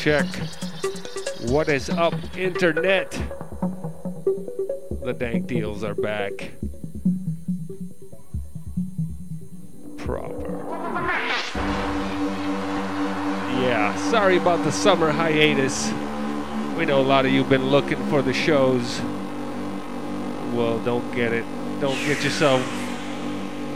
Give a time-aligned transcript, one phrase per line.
[0.00, 0.24] Check.
[1.50, 3.10] What is up, Internet?
[5.02, 6.52] The dank deals are back.
[9.98, 10.56] Proper.
[13.60, 15.92] Yeah, sorry about the summer hiatus.
[16.78, 19.02] We know a lot of you've been looking for the shows.
[20.54, 21.44] Well, don't get it.
[21.78, 22.62] Don't get yourself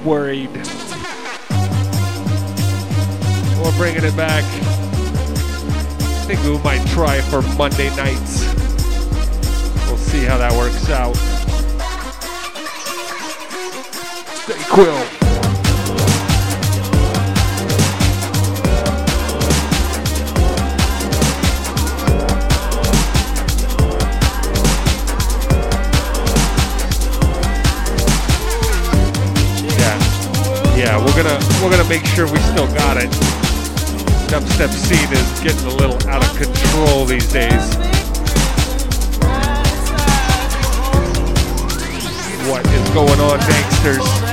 [0.06, 0.56] worried.
[3.62, 4.73] We're bringing it back.
[6.42, 8.44] We might try for Monday nights.
[9.86, 11.14] We'll see how that works out.
[14.42, 15.24] Stay quill.
[31.14, 33.43] We're gonna we're gonna make sure we still got it.
[34.34, 37.76] Dubstep scene is getting a little out of control these days.
[42.50, 44.23] What is going on, gangsters?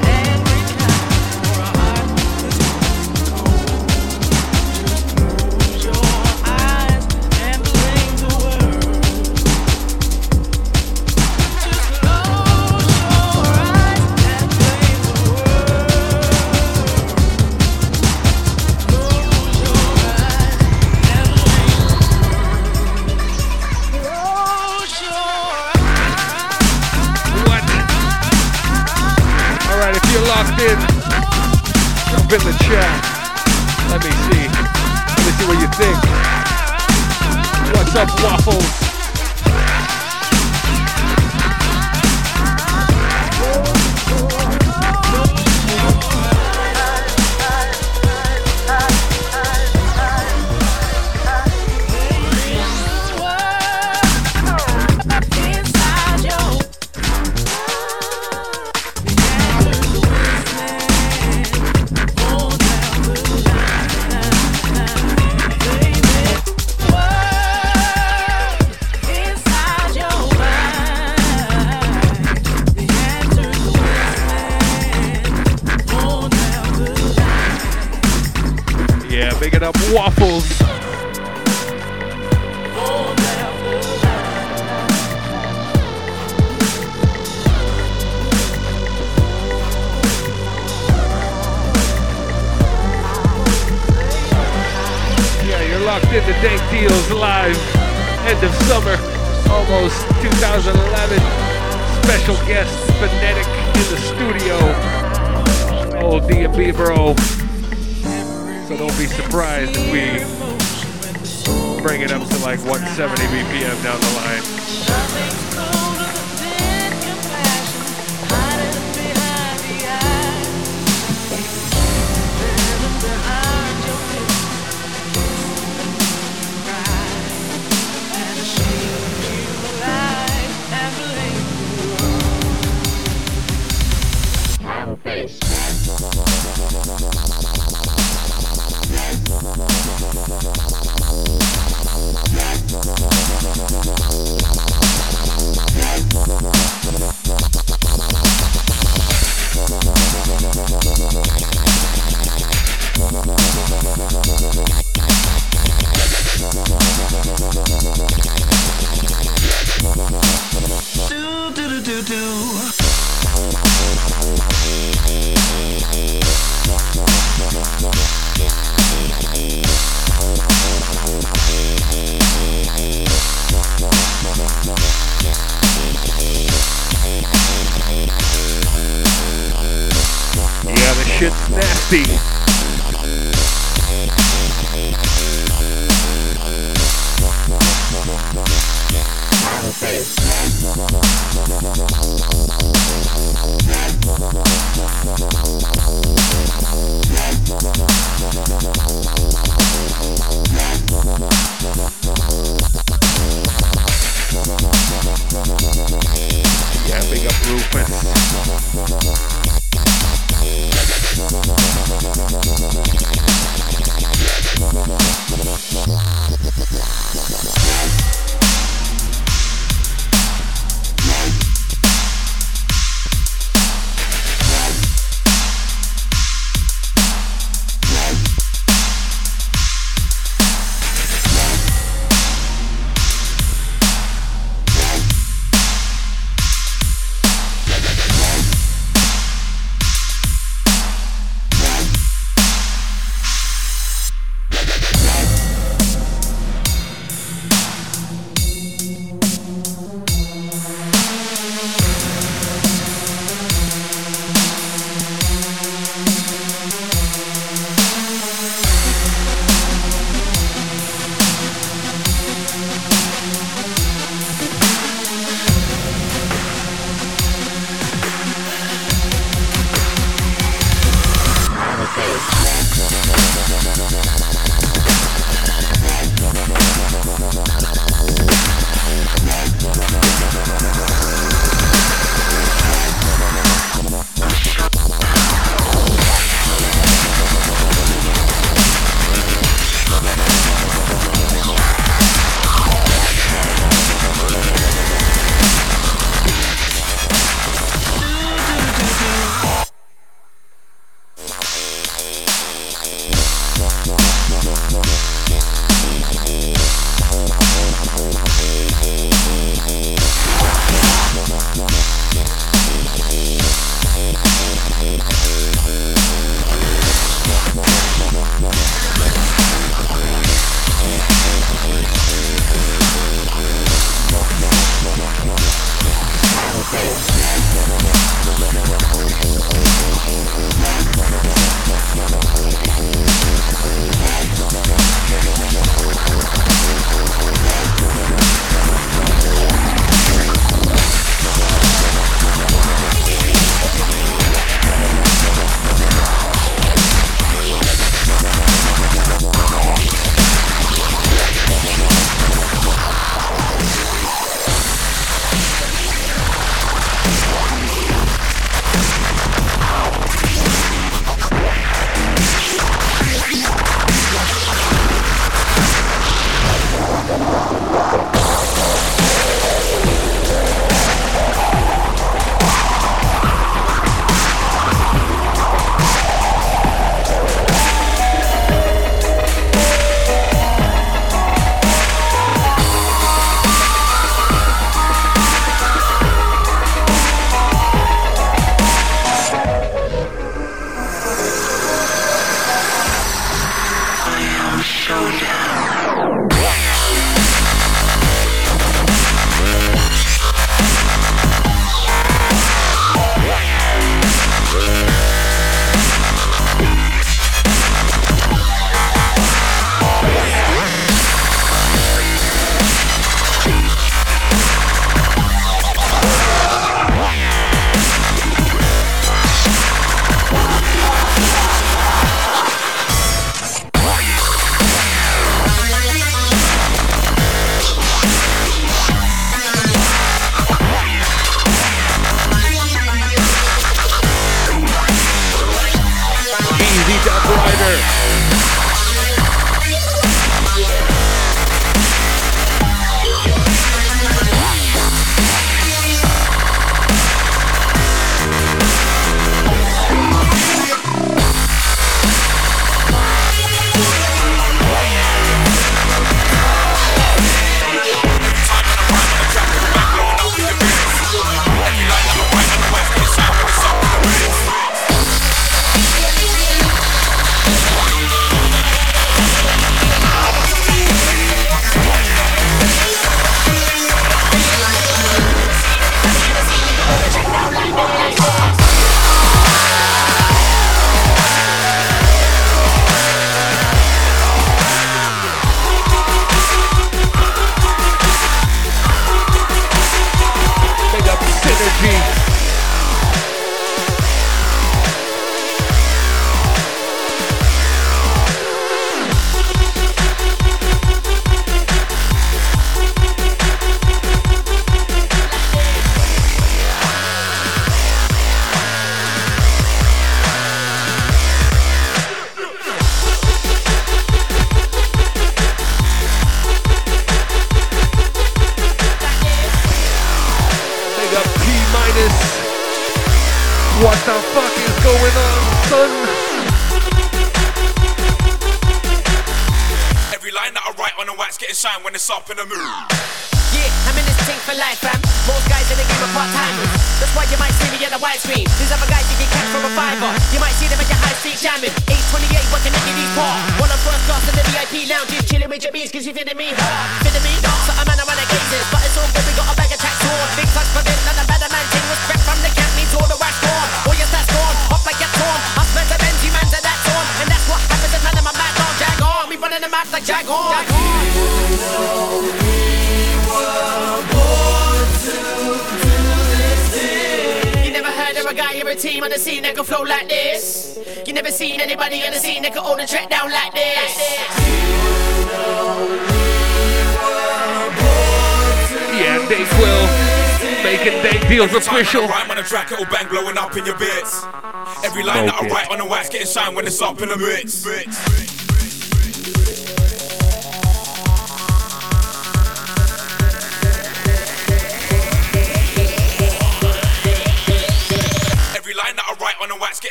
[586.21, 587.65] getting shine when it's up in the mix.
[587.65, 588.10] mix.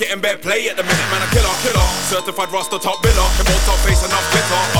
[0.00, 1.20] getting bad play at the minute, man.
[1.20, 1.88] A killer, killer.
[2.08, 3.28] Certified Rasta top biller.
[3.36, 4.79] Can hold top face enough glitter.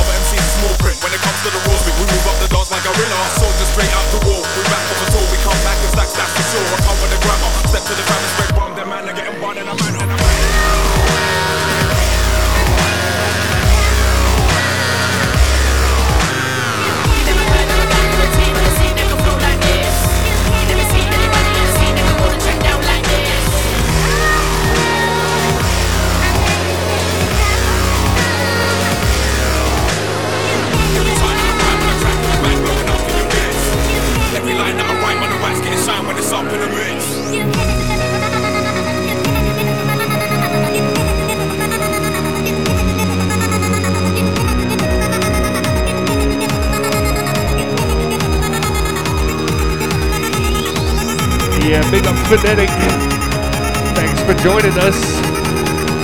[54.42, 54.99] joining us.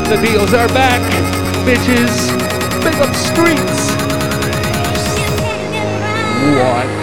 [0.09, 1.01] The deals are back,
[1.65, 2.29] bitches.
[2.85, 3.95] Big up streets.
[6.59, 6.96] What?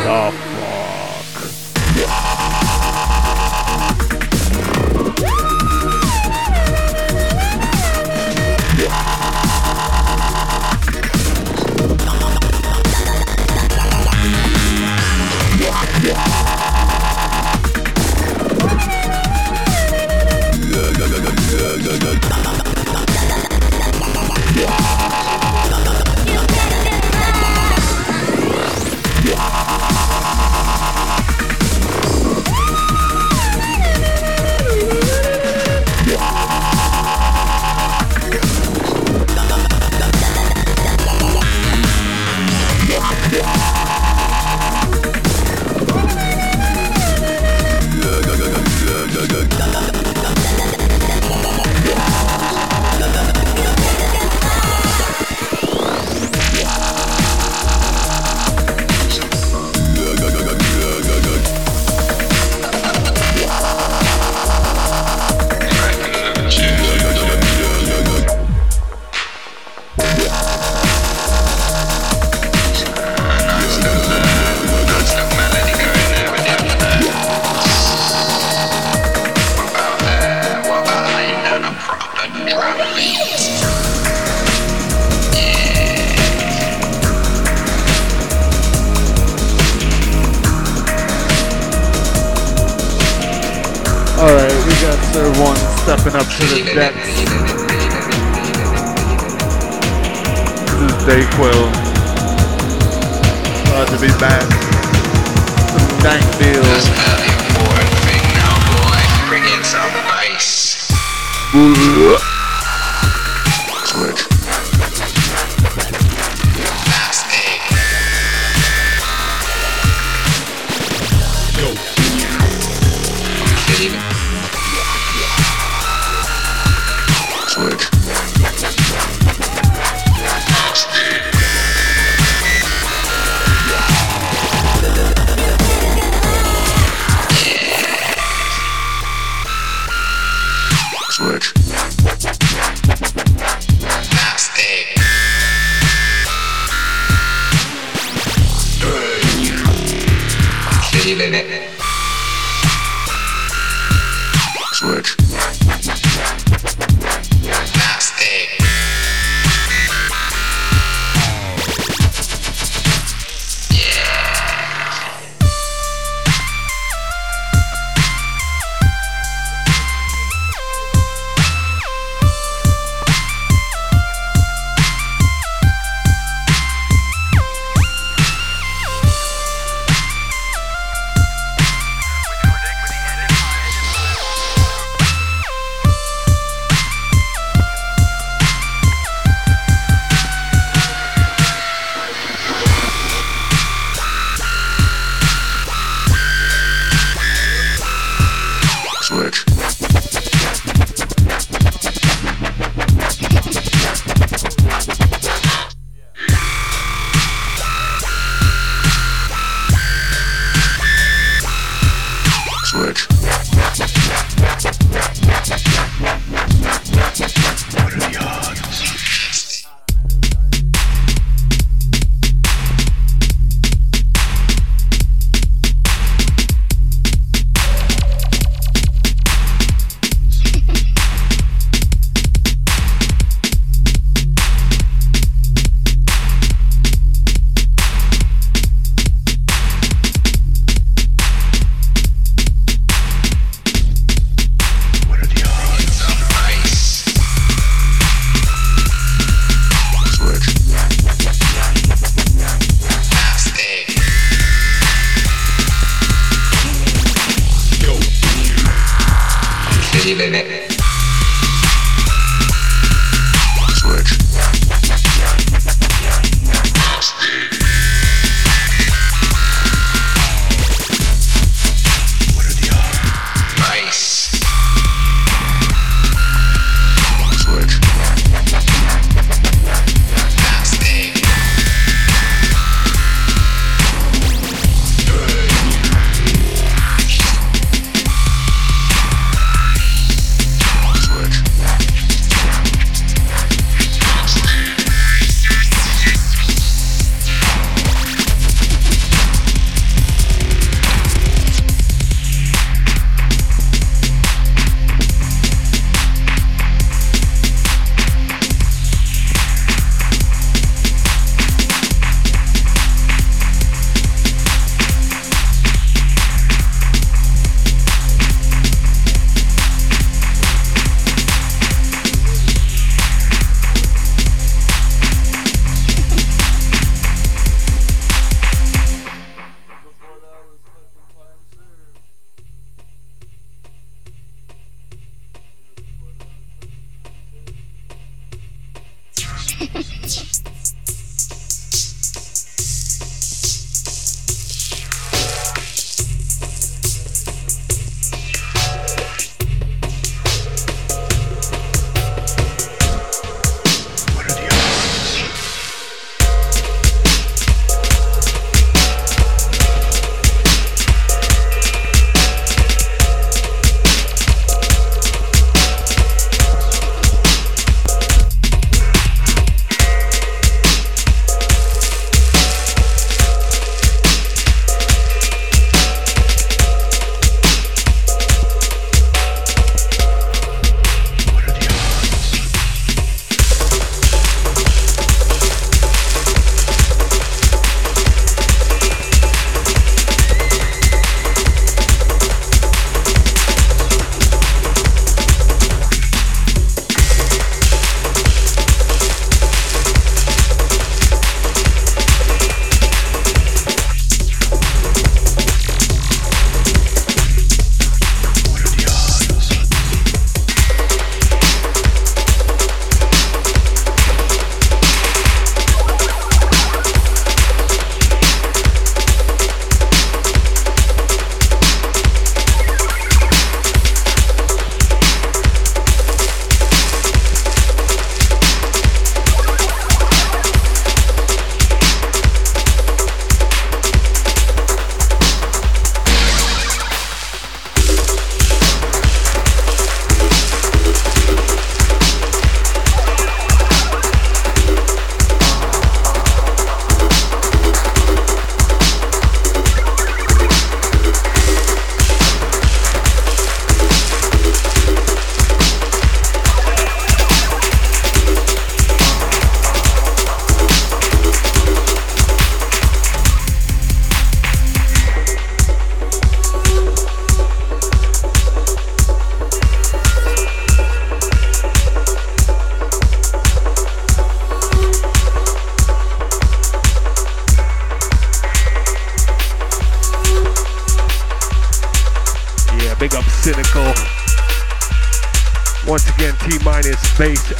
[487.17, 487.53] Bass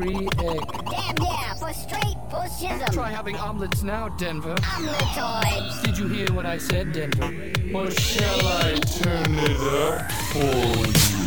[0.00, 0.60] Free egg.
[0.90, 2.90] Damn yeah, for straight pushism.
[2.90, 4.54] Try having omelets now, Denver.
[4.54, 5.82] Omeletoids.
[5.82, 7.26] Did you hear what I said, Denver?
[7.74, 11.19] Or shall I turn it up for you?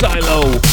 [0.00, 0.69] Silo.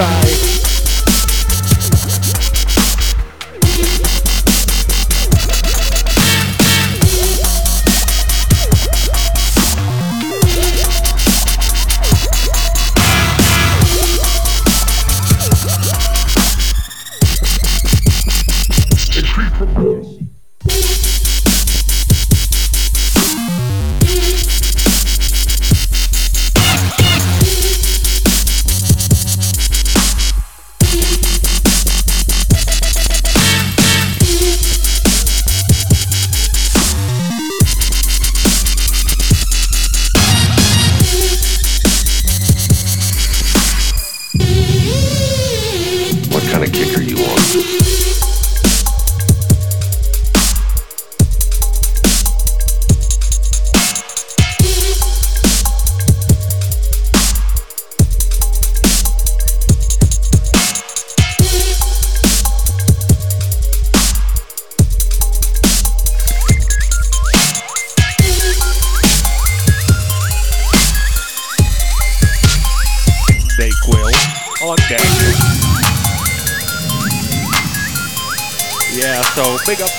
[0.00, 0.59] On,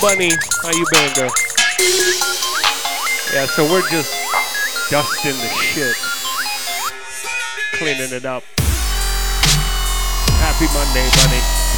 [0.01, 0.31] Bunny.
[0.63, 1.31] How you been, girl?
[3.33, 4.11] Yeah, so we're just
[4.89, 5.95] dusting the shit.
[7.73, 8.43] Cleaning it up.
[10.41, 11.70] Happy Monday, Bunny.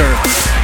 [0.00, 0.59] Spencer.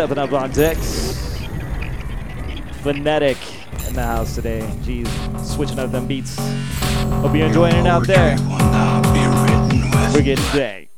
[0.00, 1.36] stepping up on decks.
[2.80, 3.36] Phonetic
[3.86, 4.60] in the house today.
[4.80, 5.06] Jeez,
[5.44, 6.38] switching up them beats.
[7.20, 8.38] Hope you're enjoying it out there.
[10.14, 10.89] We're getting day.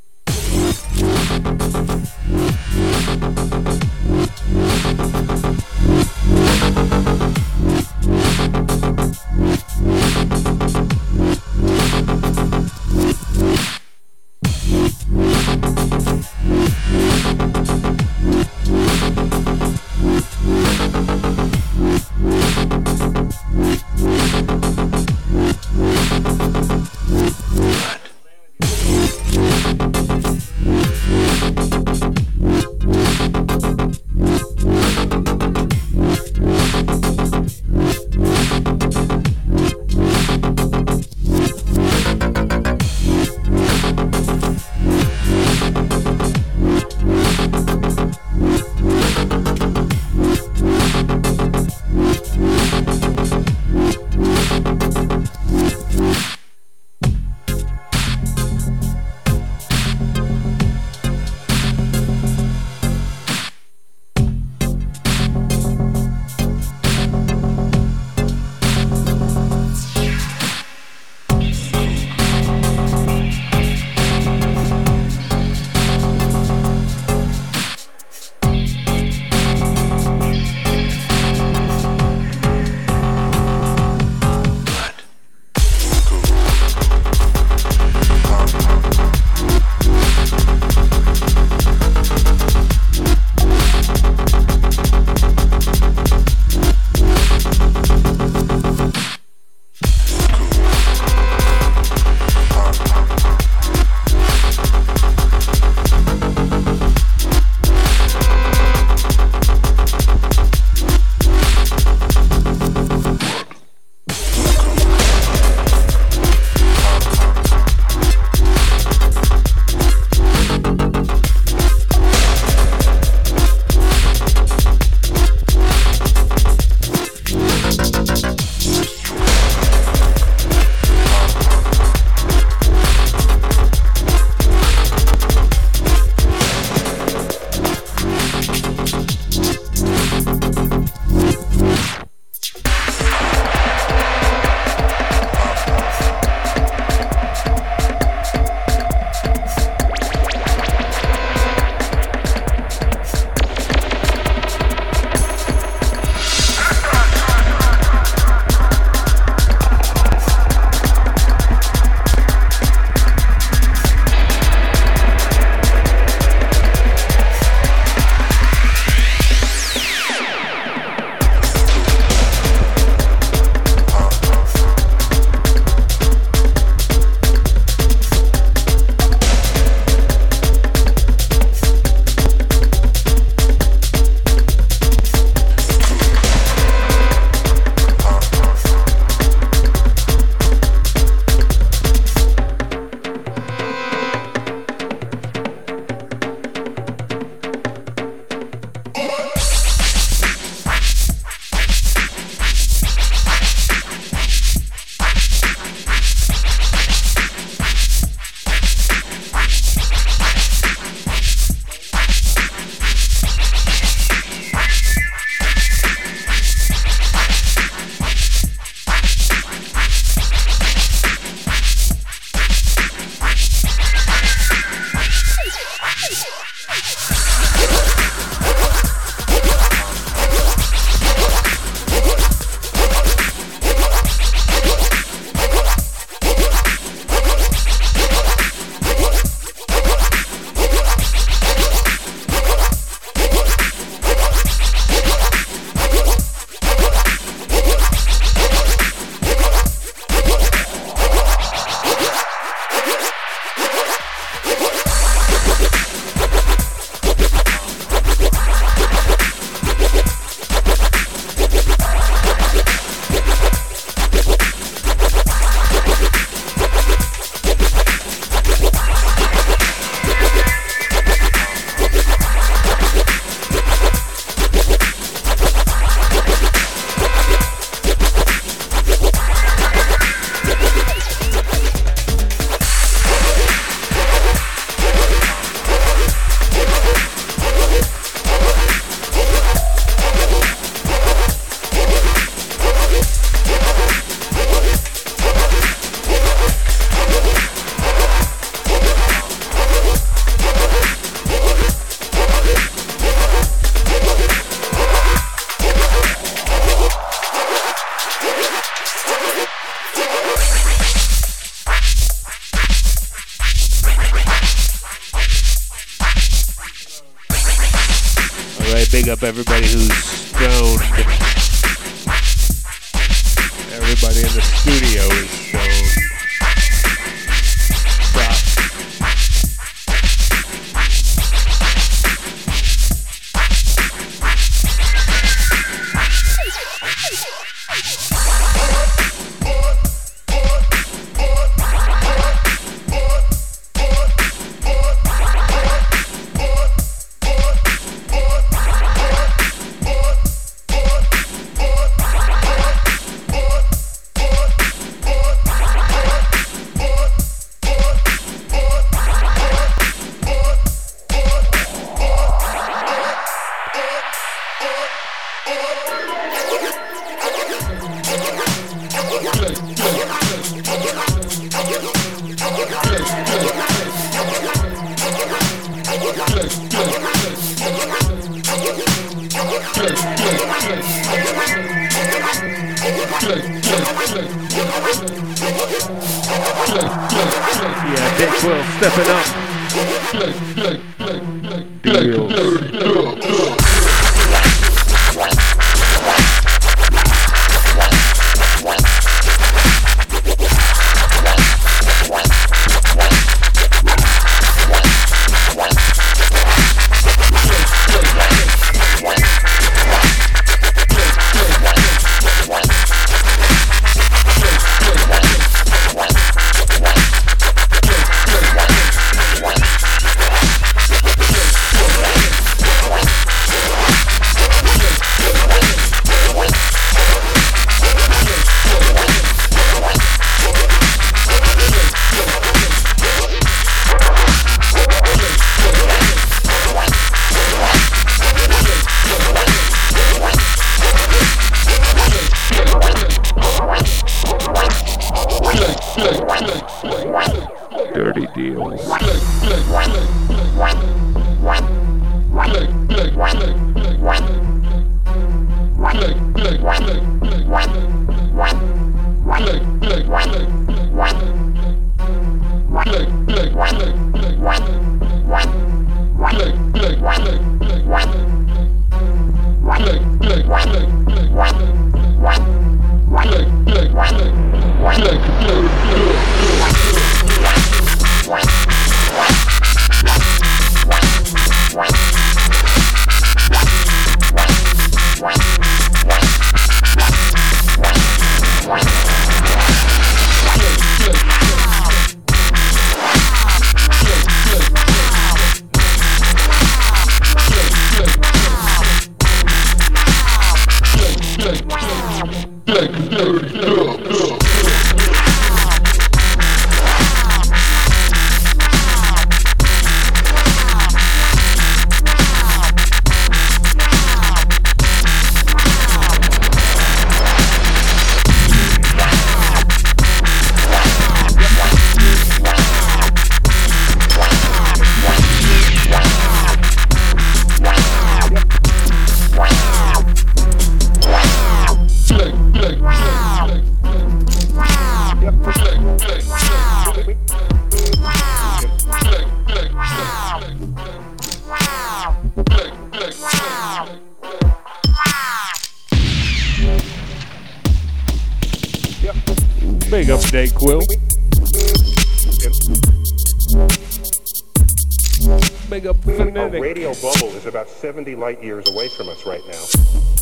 [557.53, 560.22] About 70 light years away from us right now.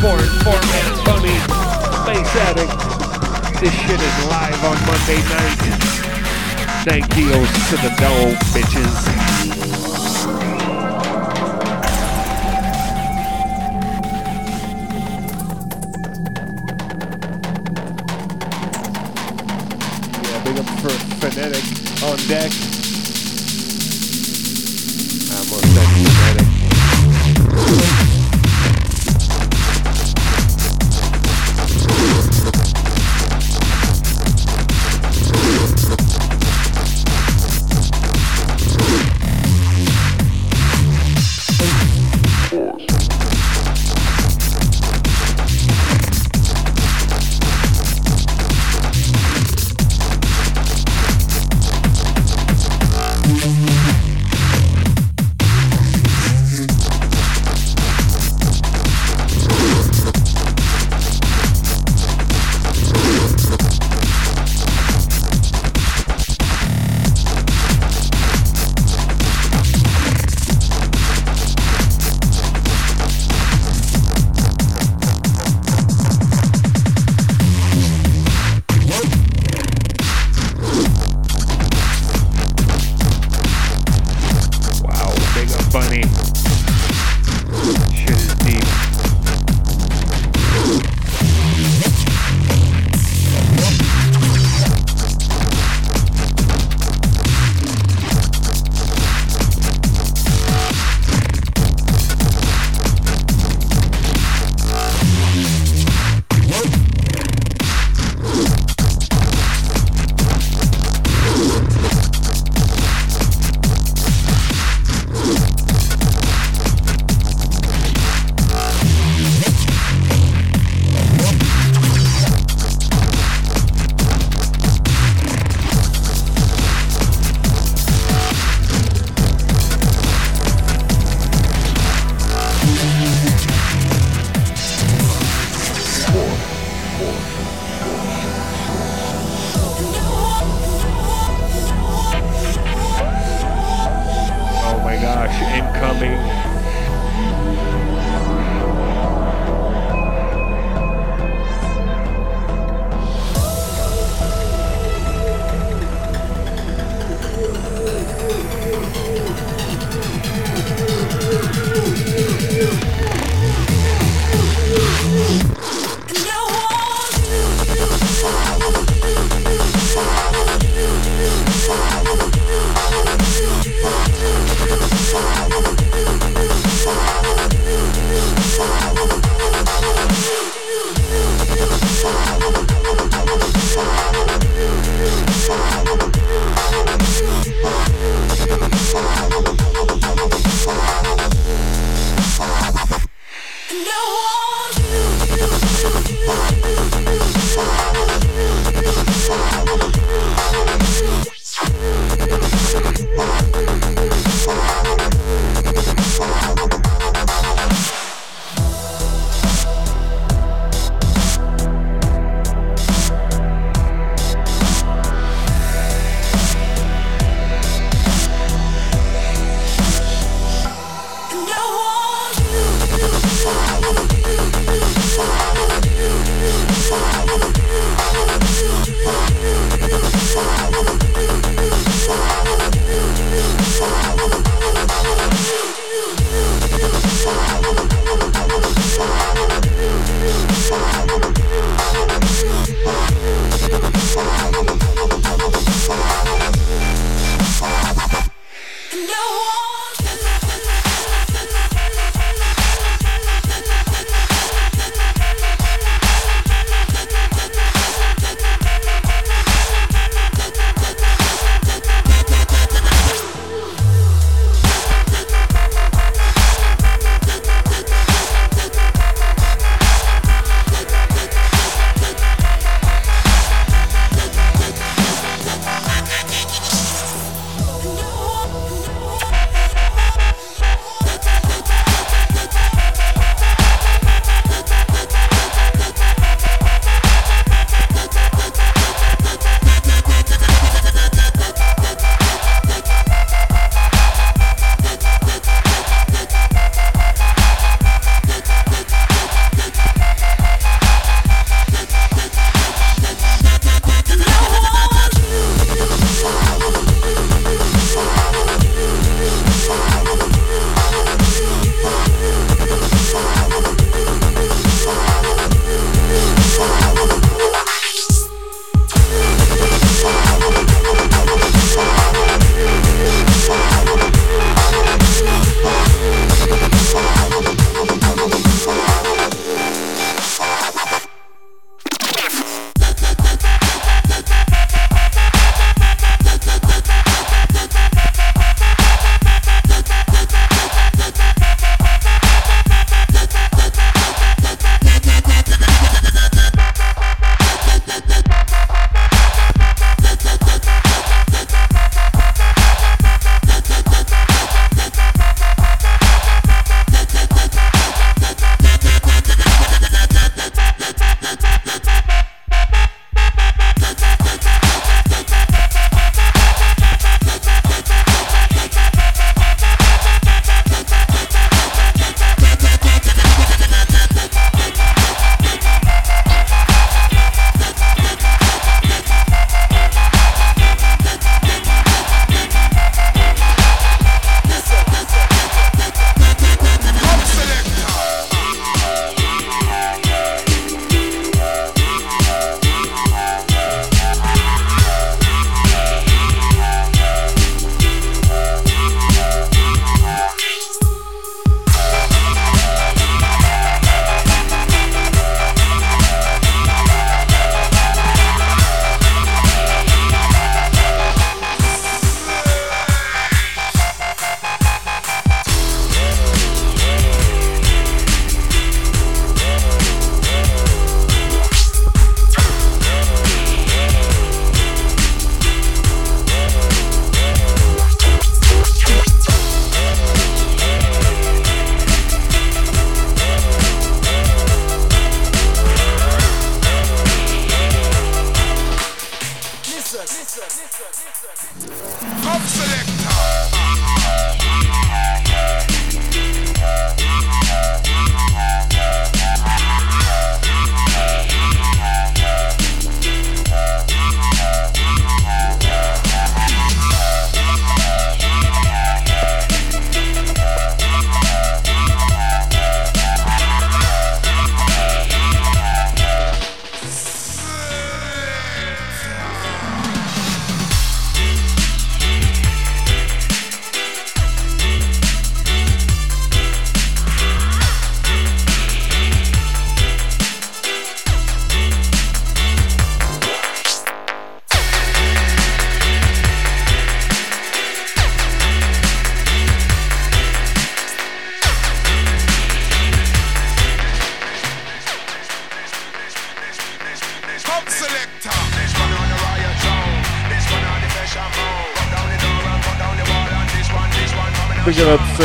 [0.00, 1.36] Foreign format, funny,
[2.00, 2.72] space addict.
[3.60, 5.60] This shit is live on Monday night.
[6.84, 8.96] Thank yous to the dome, bitches.
[20.24, 21.64] Yeah, big up for Phonetic
[22.02, 22.79] on deck.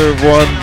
[0.06, 0.55] It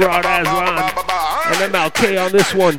[0.00, 0.78] Rod Aslan,
[1.46, 2.78] and MLK on this one.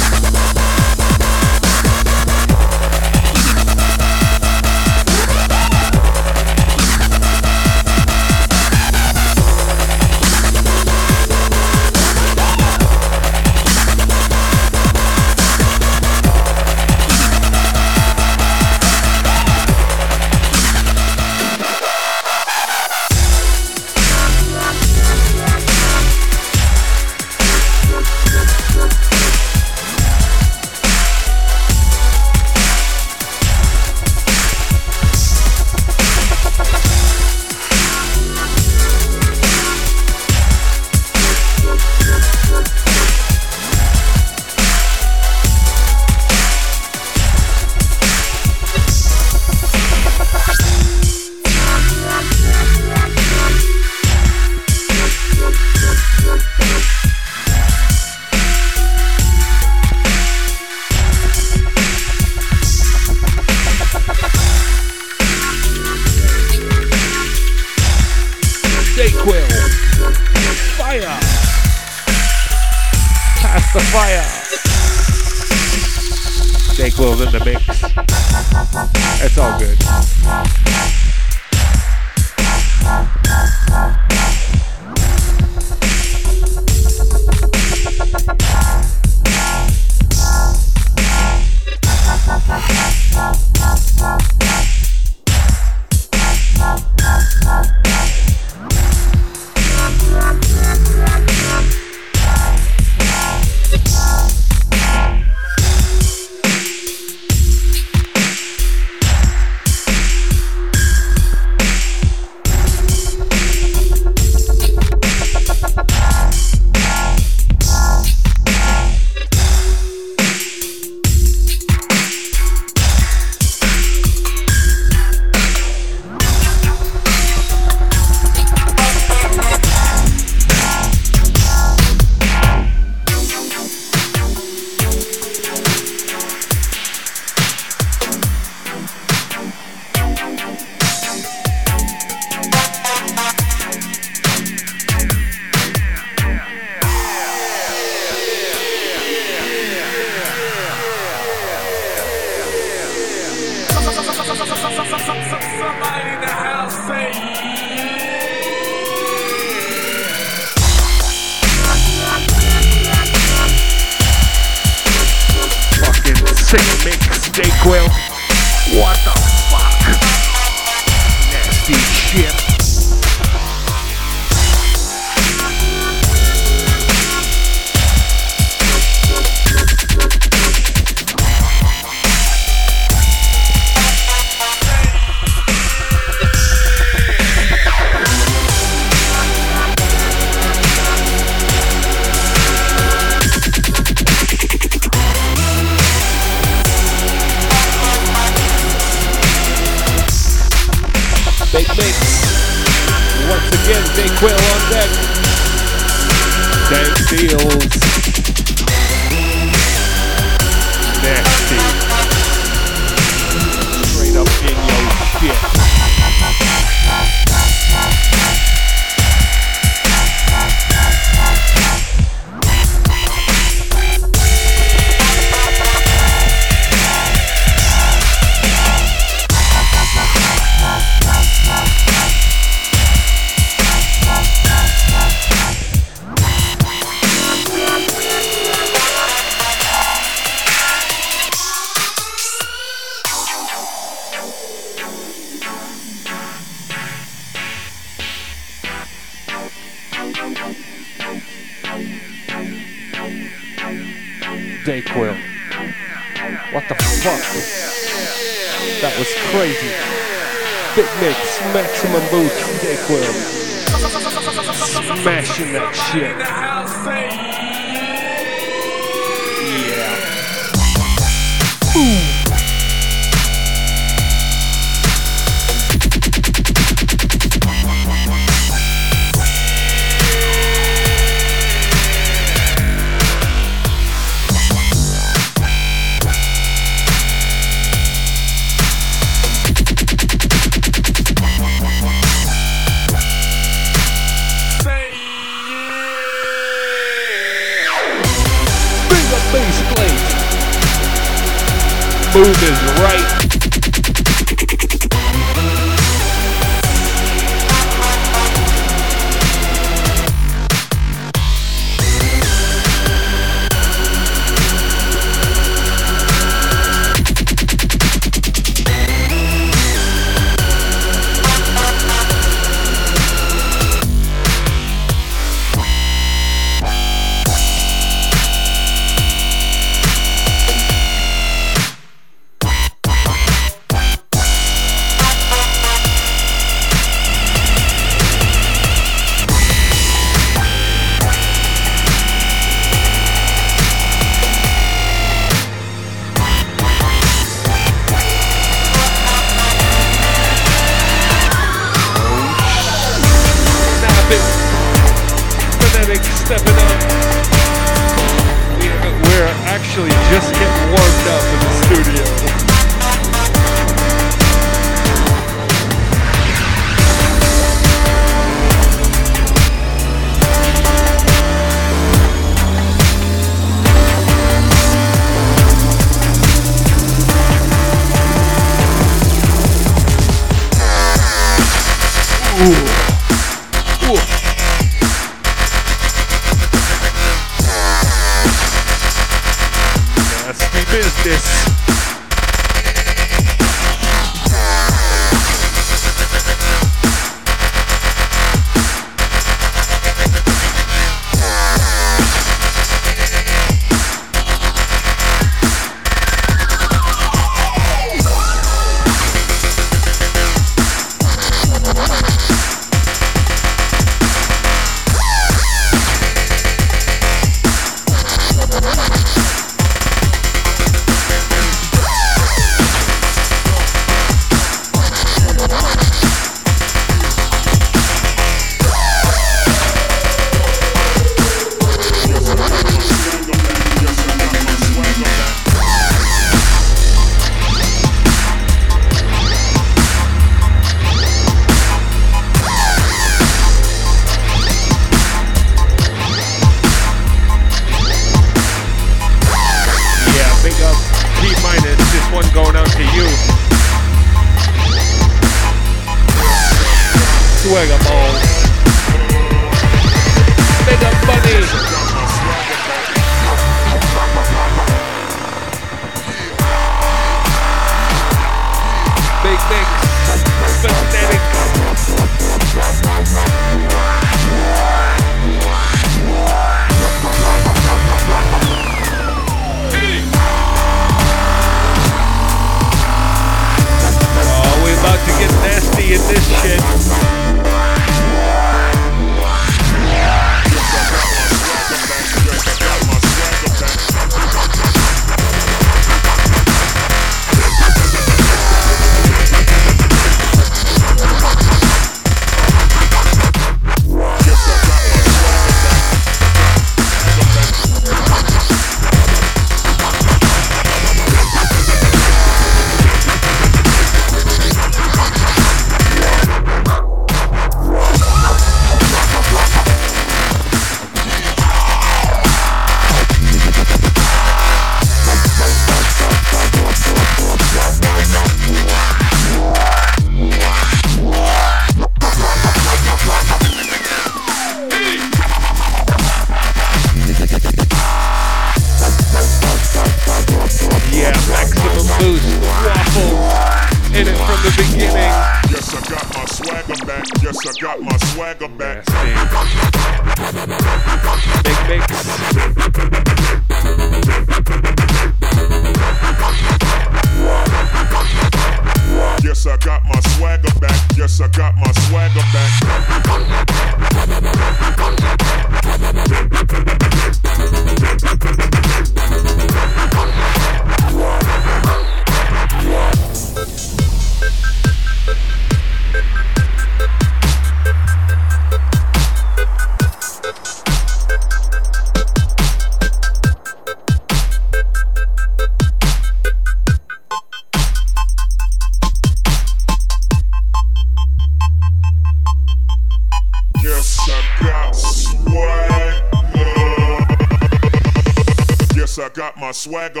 [599.71, 600.00] Swagger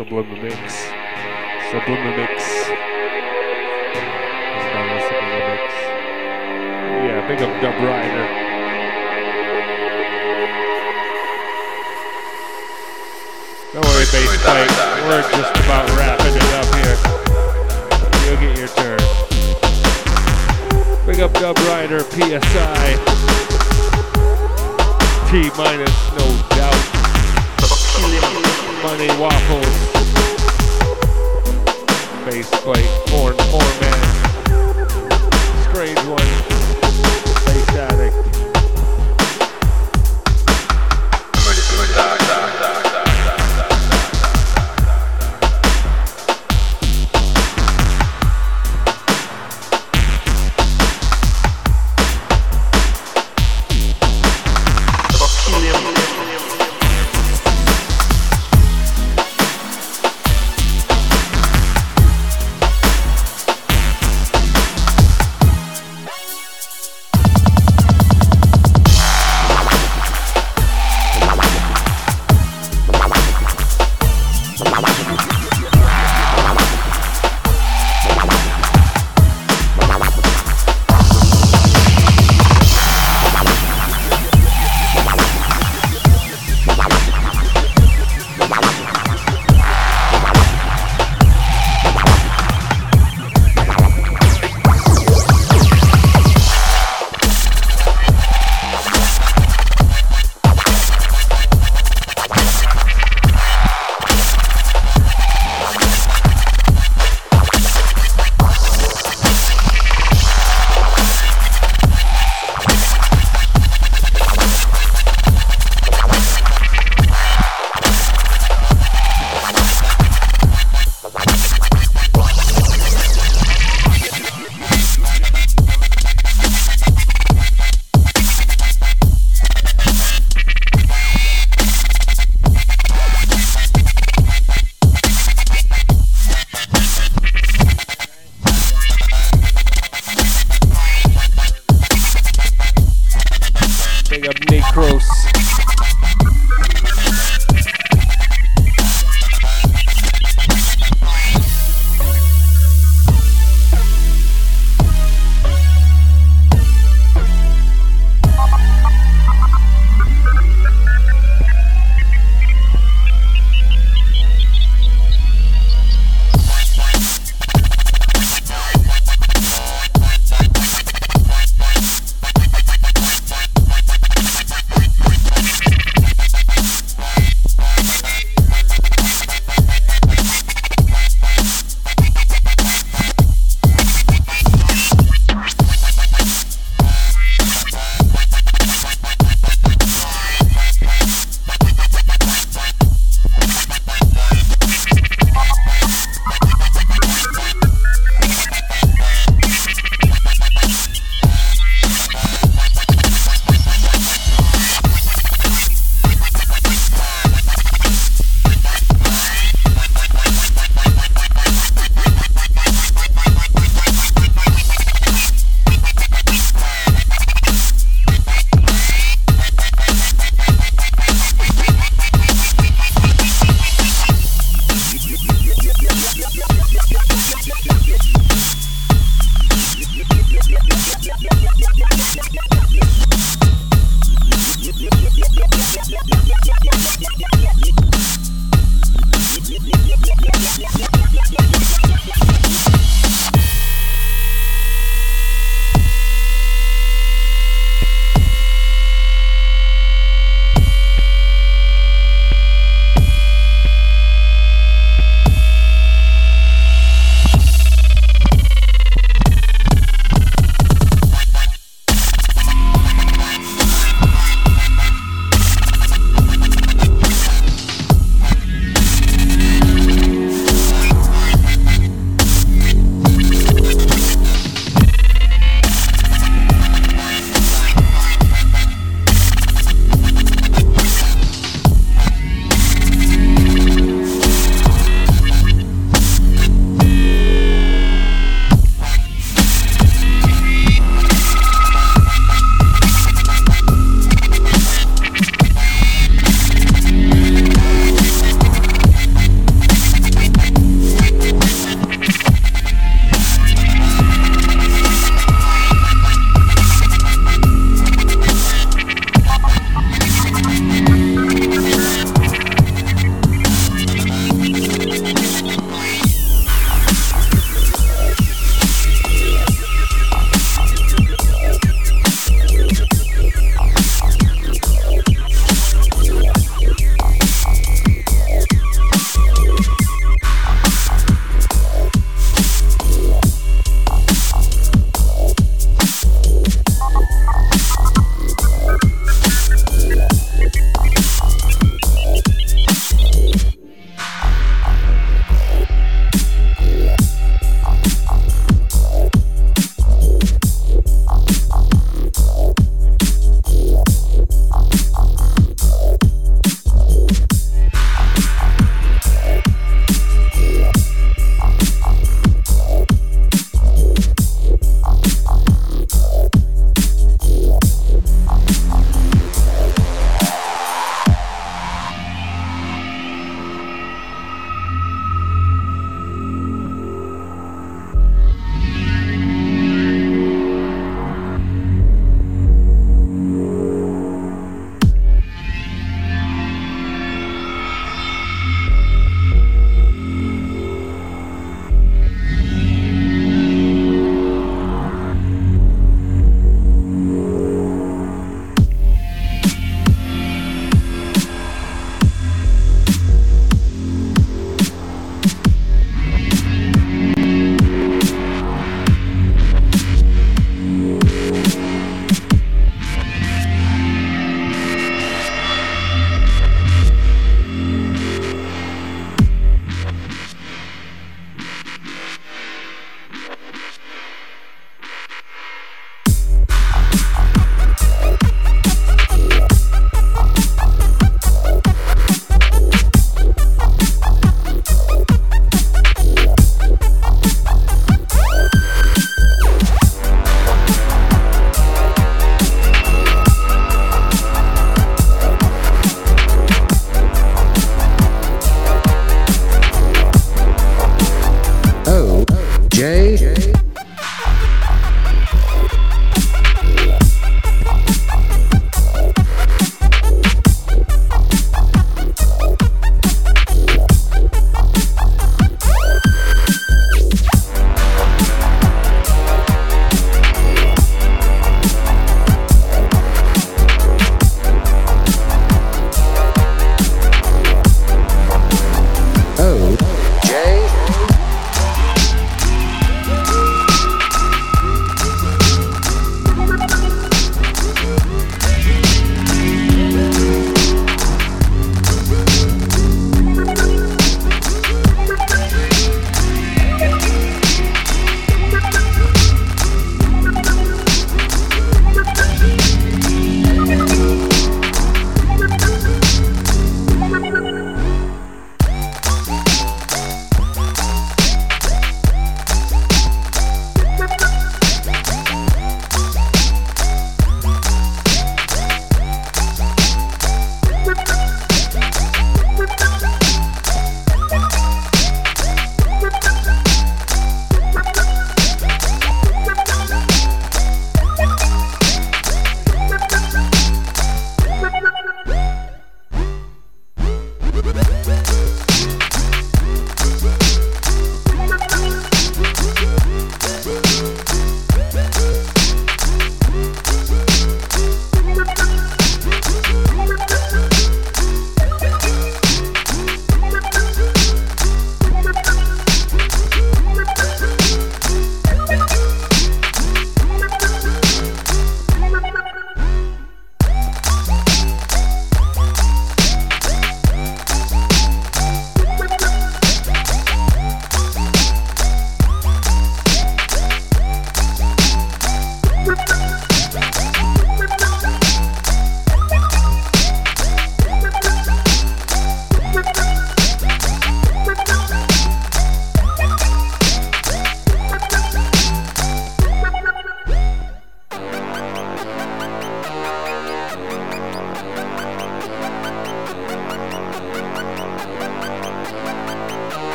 [0.00, 0.53] and